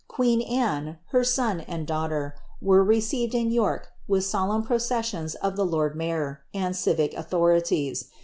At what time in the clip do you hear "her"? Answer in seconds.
1.09-1.23